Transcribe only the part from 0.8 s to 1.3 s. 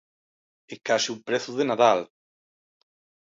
case un